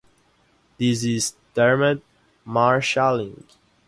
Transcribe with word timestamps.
This 0.79 1.03
is 1.03 1.35
termed 1.53 2.01
marshalling. 2.43 3.43